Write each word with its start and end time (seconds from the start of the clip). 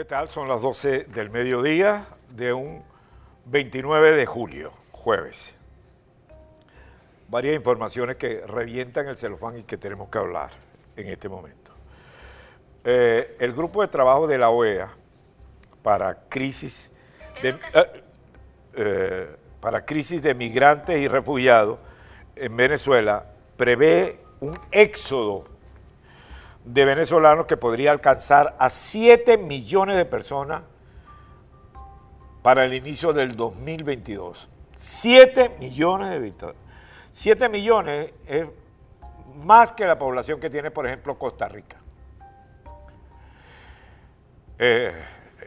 ¿Qué 0.00 0.06
tal? 0.06 0.30
Son 0.30 0.48
las 0.48 0.62
12 0.62 1.08
del 1.14 1.28
mediodía 1.28 2.06
de 2.30 2.54
un 2.54 2.82
29 3.44 4.12
de 4.12 4.24
julio, 4.24 4.72
jueves. 4.92 5.54
Varias 7.28 7.54
informaciones 7.54 8.16
que 8.16 8.42
revientan 8.46 9.08
el 9.08 9.16
celofán 9.16 9.58
y 9.58 9.64
que 9.64 9.76
tenemos 9.76 10.08
que 10.08 10.16
hablar 10.16 10.52
en 10.96 11.08
este 11.08 11.28
momento. 11.28 11.72
Eh, 12.82 13.36
el 13.40 13.52
grupo 13.52 13.82
de 13.82 13.88
trabajo 13.88 14.26
de 14.26 14.38
la 14.38 14.48
OEA 14.48 14.88
para 15.82 16.18
crisis 16.30 16.90
de, 17.42 17.50
eh, 17.50 18.02
eh, 18.76 19.36
para 19.60 19.84
crisis 19.84 20.22
de 20.22 20.34
migrantes 20.34 20.98
y 20.98 21.08
refugiados 21.08 21.78
en 22.36 22.56
Venezuela 22.56 23.26
prevé 23.58 24.18
un 24.40 24.58
éxodo 24.70 25.44
de 26.64 26.84
venezolanos 26.84 27.46
que 27.46 27.56
podría 27.56 27.90
alcanzar 27.90 28.56
a 28.58 28.68
7 28.70 29.38
millones 29.38 29.96
de 29.96 30.04
personas 30.04 30.62
para 32.42 32.64
el 32.64 32.74
inicio 32.74 33.12
del 33.12 33.34
2022. 33.34 34.48
7 34.74 35.56
millones 35.58 36.10
de 36.10 36.18
visitores. 36.18 36.56
7 37.12 37.48
millones 37.48 38.12
es 38.26 38.46
más 39.44 39.72
que 39.72 39.84
la 39.84 39.98
población 39.98 40.40
que 40.40 40.50
tiene, 40.50 40.70
por 40.70 40.86
ejemplo, 40.86 41.18
Costa 41.18 41.48
Rica. 41.48 41.76
Eh, 44.58 44.92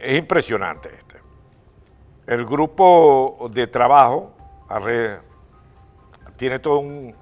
es 0.00 0.18
impresionante 0.18 0.90
este. 0.92 1.20
El 2.26 2.44
grupo 2.44 3.48
de 3.52 3.68
trabajo 3.68 4.32
tiene 6.36 6.58
todo 6.58 6.80
un, 6.80 7.14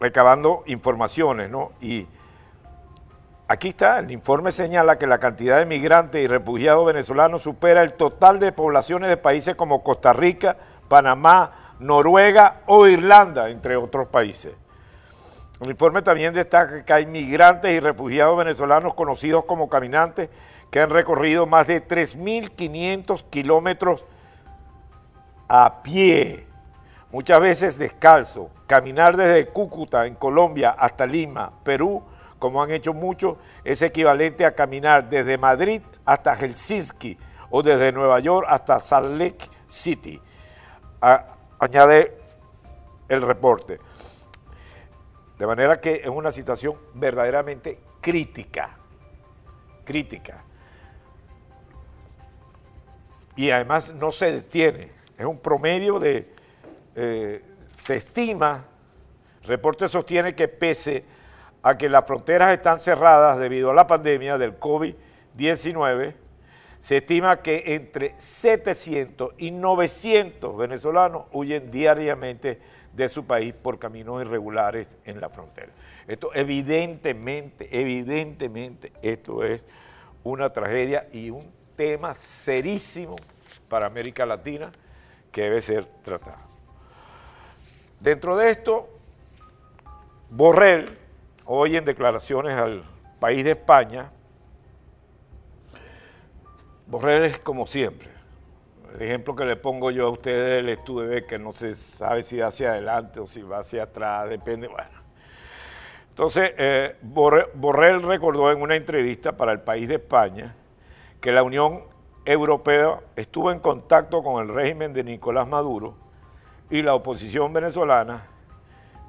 recabando 0.00 0.62
informaciones, 0.66 1.50
¿no? 1.50 1.72
Y 1.80 2.06
aquí 3.48 3.68
está, 3.68 3.98
el 3.98 4.10
informe 4.10 4.52
señala 4.52 4.98
que 4.98 5.06
la 5.06 5.18
cantidad 5.18 5.58
de 5.58 5.66
migrantes 5.66 6.22
y 6.22 6.26
refugiados 6.26 6.86
venezolanos 6.86 7.42
supera 7.42 7.82
el 7.82 7.94
total 7.94 8.38
de 8.40 8.52
poblaciones 8.52 9.08
de 9.08 9.16
países 9.16 9.54
como 9.54 9.82
Costa 9.82 10.12
Rica, 10.12 10.56
Panamá, 10.88 11.74
Noruega 11.80 12.60
o 12.66 12.86
Irlanda, 12.86 13.50
entre 13.50 13.76
otros 13.76 14.08
países. 14.08 14.54
El 15.60 15.70
informe 15.70 16.02
también 16.02 16.34
destaca 16.34 16.84
que 16.84 16.92
hay 16.92 17.06
migrantes 17.06 17.72
y 17.72 17.80
refugiados 17.80 18.36
venezolanos 18.36 18.94
conocidos 18.94 19.44
como 19.44 19.68
caminantes 19.68 20.28
que 20.70 20.80
han 20.80 20.90
recorrido 20.90 21.46
más 21.46 21.66
de 21.66 21.86
3.500 21.86 23.24
kilómetros 23.30 24.04
a 25.48 25.82
pie 25.82 26.46
muchas 27.14 27.40
veces 27.40 27.78
descalzo, 27.78 28.50
caminar 28.66 29.16
desde 29.16 29.46
Cúcuta, 29.46 30.04
en 30.04 30.16
Colombia, 30.16 30.74
hasta 30.76 31.06
Lima, 31.06 31.52
Perú, 31.62 32.02
como 32.40 32.60
han 32.60 32.72
hecho 32.72 32.92
muchos, 32.92 33.36
es 33.62 33.82
equivalente 33.82 34.44
a 34.44 34.52
caminar 34.52 35.08
desde 35.08 35.38
Madrid 35.38 35.80
hasta 36.04 36.34
Helsinki 36.34 37.16
o 37.50 37.62
desde 37.62 37.92
Nueva 37.92 38.18
York 38.18 38.48
hasta 38.50 38.80
Salt 38.80 39.16
Lake 39.16 39.48
City. 39.68 40.20
añade 41.60 42.18
el 43.08 43.22
reporte. 43.22 43.78
De 45.38 45.46
manera 45.46 45.80
que 45.80 46.00
es 46.02 46.08
una 46.08 46.32
situación 46.32 46.76
verdaderamente 46.94 47.78
crítica, 48.00 48.76
crítica. 49.84 50.42
Y 53.36 53.52
además 53.52 53.94
no 53.94 54.10
se 54.10 54.32
detiene, 54.32 54.90
es 55.16 55.24
un 55.24 55.38
promedio 55.38 56.00
de 56.00 56.33
eh, 56.94 57.42
se 57.70 57.96
estima, 57.96 58.64
reporte 59.44 59.88
sostiene 59.88 60.34
que 60.34 60.48
pese 60.48 61.04
a 61.62 61.76
que 61.76 61.88
las 61.88 62.06
fronteras 62.06 62.52
están 62.52 62.78
cerradas 62.78 63.38
debido 63.38 63.70
a 63.70 63.74
la 63.74 63.86
pandemia 63.86 64.38
del 64.38 64.58
COVID-19, 64.58 66.14
se 66.78 66.98
estima 66.98 67.40
que 67.40 67.62
entre 67.74 68.14
700 68.18 69.32
y 69.38 69.50
900 69.50 70.56
venezolanos 70.56 71.24
huyen 71.32 71.70
diariamente 71.70 72.60
de 72.92 73.08
su 73.08 73.24
país 73.24 73.54
por 73.54 73.78
caminos 73.78 74.20
irregulares 74.20 74.96
en 75.04 75.20
la 75.20 75.30
frontera. 75.30 75.72
Esto 76.06 76.30
evidentemente, 76.34 77.68
evidentemente, 77.72 78.92
esto 79.00 79.42
es 79.42 79.64
una 80.22 80.52
tragedia 80.52 81.08
y 81.12 81.30
un 81.30 81.50
tema 81.76 82.14
serísimo 82.14 83.16
para 83.68 83.86
América 83.86 84.26
Latina 84.26 84.70
que 85.32 85.42
debe 85.42 85.60
ser 85.60 85.86
tratado. 86.02 86.53
Dentro 88.00 88.36
de 88.36 88.50
esto, 88.50 88.88
Borrell, 90.30 90.98
hoy 91.46 91.76
en 91.76 91.84
declaraciones 91.84 92.56
al 92.56 92.84
país 93.20 93.44
de 93.44 93.52
España, 93.52 94.10
Borrell 96.86 97.24
es 97.24 97.38
como 97.38 97.66
siempre. 97.66 98.08
El 98.94 99.02
ejemplo 99.02 99.34
que 99.34 99.44
le 99.44 99.56
pongo 99.56 99.90
yo 99.90 100.06
a 100.06 100.10
ustedes 100.10 100.56
del 100.56 100.68
estudio 100.68 101.26
que 101.26 101.38
no 101.38 101.52
se 101.52 101.74
sabe 101.74 102.22
si 102.22 102.38
va 102.38 102.48
hacia 102.48 102.70
adelante 102.70 103.20
o 103.20 103.26
si 103.26 103.42
va 103.42 103.58
hacia 103.58 103.84
atrás, 103.84 104.28
depende, 104.28 104.68
bueno. 104.68 105.02
Entonces, 106.10 106.52
eh, 106.58 106.96
Borrell 107.02 108.02
recordó 108.02 108.52
en 108.52 108.62
una 108.62 108.76
entrevista 108.76 109.32
para 109.32 109.50
el 109.50 109.60
país 109.62 109.88
de 109.88 109.96
España 109.96 110.54
que 111.20 111.32
la 111.32 111.42
Unión 111.42 111.82
Europea 112.24 113.00
estuvo 113.16 113.50
en 113.50 113.58
contacto 113.58 114.22
con 114.22 114.42
el 114.42 114.54
régimen 114.54 114.92
de 114.92 115.02
Nicolás 115.02 115.48
Maduro 115.48 116.03
y 116.70 116.82
la 116.82 116.94
oposición 116.94 117.52
venezolana 117.52 118.26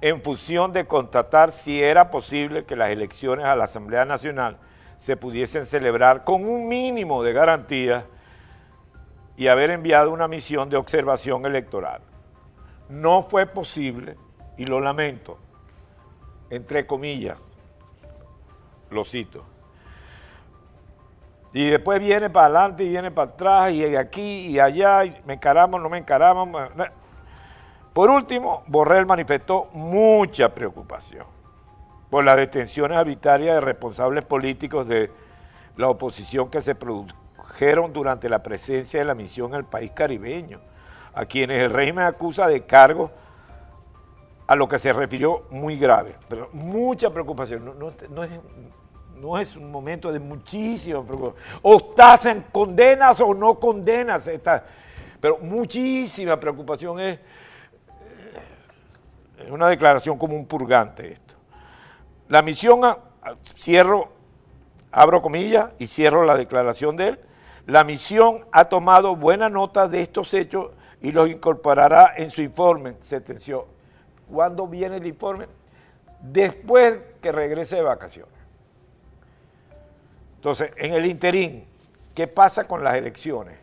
en 0.00 0.22
función 0.22 0.72
de 0.72 0.86
constatar 0.86 1.50
si 1.50 1.82
era 1.82 2.10
posible 2.10 2.64
que 2.64 2.76
las 2.76 2.90
elecciones 2.90 3.46
a 3.46 3.56
la 3.56 3.64
Asamblea 3.64 4.04
Nacional 4.04 4.58
se 4.96 5.16
pudiesen 5.16 5.66
celebrar 5.66 6.24
con 6.24 6.44
un 6.44 6.68
mínimo 6.68 7.22
de 7.22 7.32
garantía 7.32 8.06
y 9.36 9.48
haber 9.48 9.70
enviado 9.70 10.12
una 10.12 10.28
misión 10.28 10.68
de 10.68 10.76
observación 10.76 11.46
electoral. 11.46 12.02
No 12.88 13.22
fue 13.22 13.46
posible, 13.46 14.16
y 14.56 14.64
lo 14.66 14.80
lamento, 14.80 15.38
entre 16.50 16.86
comillas, 16.86 17.40
lo 18.90 19.04
cito. 19.04 19.44
Y 21.52 21.70
después 21.70 22.00
viene 22.00 22.30
para 22.30 22.46
adelante 22.46 22.84
y 22.84 22.88
viene 22.88 23.10
para 23.10 23.30
atrás 23.30 23.72
y 23.72 23.96
aquí 23.96 24.48
y 24.48 24.58
allá, 24.58 25.04
y 25.04 25.16
me 25.24 25.34
encaramos, 25.34 25.80
no 25.80 25.88
me 25.88 25.98
encaramos. 25.98 26.70
Por 27.94 28.10
último, 28.10 28.64
Borrell 28.66 29.06
manifestó 29.06 29.68
mucha 29.72 30.52
preocupación 30.52 31.24
por 32.10 32.24
las 32.24 32.36
detenciones 32.36 32.98
arbitrarias 32.98 33.54
de 33.54 33.60
responsables 33.60 34.24
políticos 34.24 34.86
de 34.88 35.12
la 35.76 35.88
oposición 35.88 36.50
que 36.50 36.60
se 36.60 36.74
produjeron 36.74 37.92
durante 37.92 38.28
la 38.28 38.42
presencia 38.42 38.98
de 38.98 39.06
la 39.06 39.14
misión 39.14 39.52
en 39.52 39.58
el 39.58 39.64
país 39.64 39.92
caribeño, 39.92 40.60
a 41.14 41.24
quienes 41.24 41.62
el 41.62 41.70
régimen 41.70 42.04
acusa 42.04 42.48
de 42.48 42.66
cargos 42.66 43.12
a 44.48 44.56
lo 44.56 44.66
que 44.66 44.80
se 44.80 44.92
refirió 44.92 45.44
muy 45.50 45.76
grave. 45.76 46.16
Pero 46.28 46.50
mucha 46.52 47.10
preocupación, 47.10 47.76
no, 49.20 49.38
es, 49.38 49.56
un 49.56 49.70
momento 49.70 50.10
de 50.10 50.18
muchísima 50.18 51.00
preocupación. 51.04 51.60
O 51.62 51.76
estás 51.76 52.26
en 52.26 52.42
condenas 52.50 53.20
o 53.20 53.32
no 53.32 53.58
condenas, 53.60 54.28
pero 55.20 55.38
muchísima 55.38 56.38
preocupación 56.40 56.98
es 56.98 57.20
es 59.44 59.50
una 59.50 59.68
declaración 59.68 60.18
como 60.18 60.34
un 60.36 60.46
purgante 60.46 61.12
esto. 61.12 61.34
La 62.28 62.42
misión, 62.42 62.80
cierro, 63.42 64.08
abro 64.90 65.20
comillas 65.20 65.70
y 65.78 65.86
cierro 65.86 66.24
la 66.24 66.36
declaración 66.36 66.96
de 66.96 67.08
él. 67.08 67.20
La 67.66 67.84
misión 67.84 68.46
ha 68.52 68.66
tomado 68.66 69.16
buena 69.16 69.48
nota 69.48 69.86
de 69.88 70.00
estos 70.00 70.32
hechos 70.34 70.70
y 71.02 71.12
los 71.12 71.28
incorporará 71.28 72.14
en 72.16 72.30
su 72.30 72.40
informe, 72.42 72.96
sentenció. 73.00 73.66
¿Cuándo 74.30 74.66
viene 74.66 74.96
el 74.96 75.06
informe? 75.06 75.46
Después 76.20 76.98
que 77.20 77.30
regrese 77.30 77.76
de 77.76 77.82
vacaciones. 77.82 78.32
Entonces, 80.36 80.72
en 80.76 80.94
el 80.94 81.06
interín, 81.06 81.66
¿qué 82.14 82.26
pasa 82.26 82.66
con 82.66 82.82
las 82.82 82.94
elecciones? 82.96 83.58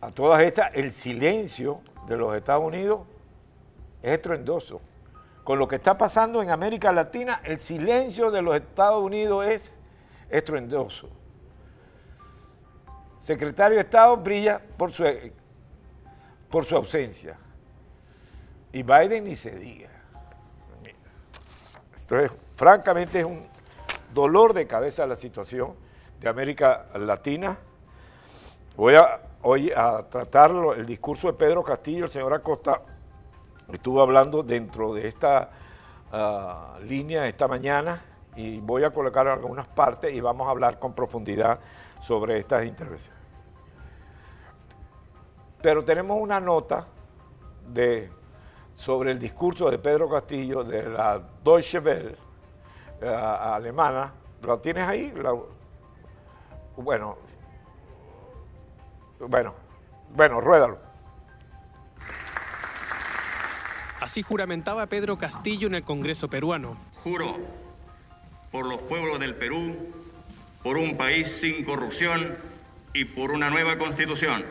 A 0.00 0.10
todas 0.10 0.42
estas, 0.42 0.74
el 0.74 0.92
silencio 0.92 1.80
de 2.08 2.16
los 2.16 2.36
Estados 2.36 2.64
Unidos 2.64 3.00
es 4.02 4.12
estruendoso. 4.12 4.80
Con 5.44 5.58
lo 5.58 5.66
que 5.66 5.76
está 5.76 5.96
pasando 5.96 6.42
en 6.42 6.50
América 6.50 6.92
Latina, 6.92 7.40
el 7.44 7.58
silencio 7.58 8.30
de 8.30 8.42
los 8.42 8.56
Estados 8.56 9.02
Unidos 9.02 9.46
es 9.46 9.72
estruendoso. 10.28 11.08
Secretario 13.22 13.76
de 13.76 13.82
Estado 13.82 14.16
brilla 14.16 14.60
por 14.76 14.92
su, 14.92 15.04
por 16.50 16.64
su 16.64 16.76
ausencia. 16.76 17.36
Y 18.72 18.82
Biden 18.82 19.24
ni 19.24 19.36
se 19.36 19.50
diga. 19.50 19.90
Esto 21.94 22.18
es, 22.18 22.34
francamente, 22.56 23.20
es 23.20 23.24
un 23.24 23.46
dolor 24.12 24.52
de 24.54 24.66
cabeza 24.66 25.06
la 25.06 25.16
situación 25.16 25.74
de 26.20 26.28
América 26.28 26.86
Latina. 26.94 27.56
Voy 28.76 28.96
a 28.96 29.20
hoy 29.42 29.72
a 29.74 30.02
tratarlo, 30.08 30.74
el 30.74 30.86
discurso 30.86 31.26
de 31.26 31.34
Pedro 31.34 31.62
Castillo, 31.62 32.04
el 32.04 32.10
señor 32.10 32.32
Acosta 32.32 32.80
estuvo 33.70 34.02
hablando 34.02 34.42
dentro 34.42 34.94
de 34.94 35.08
esta 35.08 35.50
ah, 36.10 36.78
línea 36.82 37.26
esta 37.26 37.48
mañana 37.48 38.02
y 38.36 38.60
voy 38.60 38.84
a 38.84 38.90
colocar 38.90 39.28
algunas 39.28 39.66
partes 39.68 40.12
y 40.12 40.20
vamos 40.20 40.48
a 40.48 40.50
hablar 40.50 40.78
con 40.78 40.94
profundidad 40.94 41.58
sobre 42.00 42.38
estas 42.38 42.64
intervenciones. 42.64 43.20
Pero 45.60 45.84
tenemos 45.84 46.18
una 46.20 46.40
nota 46.40 46.86
de, 47.68 48.10
sobre 48.74 49.12
el 49.12 49.18
discurso 49.18 49.70
de 49.70 49.78
Pedro 49.78 50.08
Castillo 50.10 50.64
de 50.64 50.88
la 50.88 51.22
Deutsche 51.44 51.78
Welle 51.78 52.16
eh, 53.00 53.06
alemana. 53.08 54.12
¿Lo 54.42 54.58
tienes 54.58 54.88
ahí? 54.88 55.14
bueno, 56.76 57.16
bueno, 59.20 59.54
bueno, 60.14 60.40
ruédalo. 60.40 60.91
Así 64.02 64.22
juramentaba 64.22 64.86
Pedro 64.86 65.16
Castillo 65.16 65.68
en 65.68 65.76
el 65.76 65.84
Congreso 65.84 66.26
peruano. 66.28 66.76
Juro 67.04 67.38
por 68.50 68.66
los 68.66 68.80
pueblos 68.80 69.20
del 69.20 69.36
Perú, 69.36 69.76
por 70.64 70.76
un 70.76 70.96
país 70.96 71.28
sin 71.28 71.64
corrupción 71.64 72.36
y 72.92 73.04
por 73.04 73.30
una 73.30 73.48
nueva 73.48 73.78
constitución. 73.78 74.44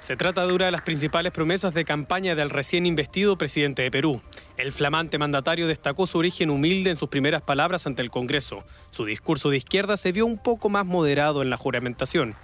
Se 0.00 0.16
trata 0.16 0.46
de 0.46 0.54
una 0.54 0.64
de 0.64 0.70
las 0.70 0.80
principales 0.80 1.32
promesas 1.32 1.74
de 1.74 1.84
campaña 1.84 2.34
del 2.34 2.48
recién 2.48 2.86
investido 2.86 3.36
presidente 3.36 3.82
de 3.82 3.90
Perú. 3.90 4.22
El 4.56 4.72
flamante 4.72 5.18
mandatario 5.18 5.66
destacó 5.66 6.06
su 6.06 6.16
origen 6.16 6.48
humilde 6.48 6.88
en 6.88 6.96
sus 6.96 7.10
primeras 7.10 7.42
palabras 7.42 7.86
ante 7.86 8.00
el 8.00 8.10
Congreso. 8.10 8.64
Su 8.88 9.04
discurso 9.04 9.50
de 9.50 9.58
izquierda 9.58 9.98
se 9.98 10.12
vio 10.12 10.24
un 10.24 10.38
poco 10.38 10.70
más 10.70 10.86
moderado 10.86 11.42
en 11.42 11.50
la 11.50 11.58
juramentación. 11.58 12.34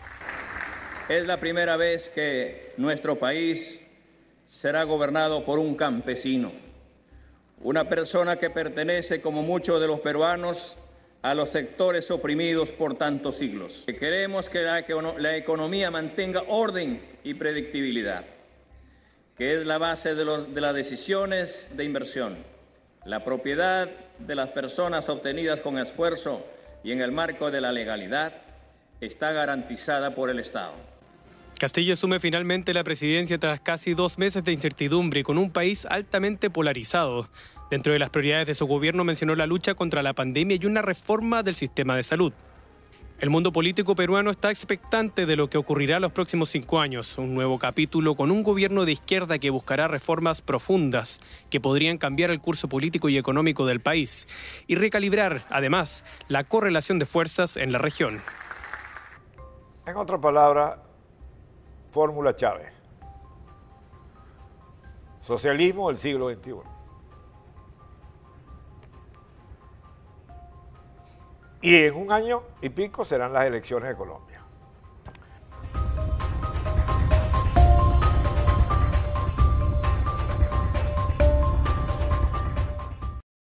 Es 1.09 1.27
la 1.27 1.41
primera 1.41 1.79
vez 1.79 2.11
que 2.11 2.75
nuestro 2.77 3.19
país 3.19 3.82
será 4.53 4.83
gobernado 4.85 5.47
por 5.47 5.59
un 5.59 5.75
campesino, 5.77 6.53
una 7.63 7.89
persona 7.89 8.37
que 8.37 8.51
pertenece, 8.51 9.23
como 9.23 9.43
muchos 9.43 9.81
de 9.81 9.87
los 9.87 10.01
peruanos, 10.01 10.77
a 11.23 11.35
los 11.35 11.49
sectores 11.49 12.11
oprimidos 12.11 12.71
por 12.71 12.99
tantos 12.99 13.37
siglos. 13.39 13.87
Queremos 13.99 14.51
que 14.51 14.61
la, 14.61 15.37
economía 15.37 15.91
mantenga 15.91 16.43
orden 16.49 17.03
y 17.25 17.33
predictibilidad, 17.33 18.27
que 19.39 19.55
es 19.55 19.65
la 19.65 19.79
base 19.79 20.15
de 20.15 20.61
las 20.61 20.75
decisiones 20.75 21.71
de 21.75 21.85
inversión. 21.85 22.37
La 23.07 23.25
propiedad 23.25 23.89
de 24.19 24.35
las 24.35 24.51
personas 24.51 25.09
obtenidas 25.09 25.63
con 25.63 25.79
esfuerzo 25.79 26.45
y 26.85 26.93
en 26.93 27.01
el 27.01 27.11
marco 27.11 27.51
de 27.51 27.63
la 27.63 27.73
legalidad 27.73 28.35
está 29.01 29.33
garantizada 29.33 30.15
por 30.15 30.29
el 30.29 30.41
Estado. 30.41 30.75
Castillo 31.63 31.93
asume 31.93 32.19
finalmente 32.19 32.75
la 32.75 32.83
presidencia 32.83 33.39
tras 33.39 33.61
casi 33.61 33.95
dos 33.95 34.19
meses 34.19 34.43
de 34.43 34.51
incertidumbre 34.51 35.23
con 35.23 35.39
un 35.39 35.49
país 35.49 35.87
altamente 35.87 36.51
polarizado. 36.51 37.29
Dentro 37.71 37.93
de 37.93 38.01
las 38.01 38.11
prioridades 38.11 38.49
de 38.49 38.55
su 38.55 38.67
gobierno 38.67 39.05
mencionó 39.05 39.37
la 39.37 39.47
lucha 39.47 39.75
contra 39.75 40.03
la 40.03 40.13
pandemia 40.13 40.59
y 40.61 40.67
una 40.67 40.83
reforma 40.83 41.45
del 41.45 41.55
sistema 41.55 41.95
de 41.95 42.03
salud. 42.03 42.33
El 43.21 43.31
mundo 43.31 43.53
político 43.53 43.95
peruano 43.95 44.33
está 44.33 44.51
expectante 44.51 45.25
de 45.25 45.37
lo 45.37 45.49
que 45.49 45.57
ocurrirá 45.57 46.01
los 46.01 46.11
próximos 46.11 46.49
cinco 46.49 46.81
años, 46.81 47.17
un 47.17 47.33
nuevo 47.33 47.61
capítulo 47.61 48.17
con 48.17 48.33
un 48.33 48.43
gobierno 48.43 48.85
de 48.85 48.91
izquierda 48.91 49.39
que 49.39 49.51
buscará 49.51 49.87
reformas 49.87 50.43
profundas 50.43 51.21
que 51.49 51.61
podrían 51.61 51.97
cambiar 51.97 52.31
el 52.31 52.41
curso 52.41 52.69
político 52.69 53.09
y 53.09 53.19
económico 53.19 53.67
del 53.67 53.79
país 53.79 54.27
y 54.67 54.75
recalibrar, 54.75 55.47
además, 55.49 56.03
la 56.27 56.43
correlación 56.43 56.99
de 56.99 57.07
fuerzas 57.07 57.57
en 57.57 57.71
la 57.71 57.79
región. 57.79 58.21
En 59.87 59.97
otras 59.97 60.21
palabras, 60.21 60.79
Fórmula 61.93 62.35
Chávez. 62.35 62.73
Socialismo 65.21 65.89
del 65.89 65.99
siglo 65.99 66.31
XXI. 66.31 66.55
Y 71.61 71.77
en 71.85 71.95
un 71.95 72.11
año 72.11 72.43
y 72.63 72.71
pico 72.71 73.05
serán 73.05 73.35
las 73.35 73.45
elecciones 73.45 73.91
de 73.91 73.95
Colombia. 73.95 74.42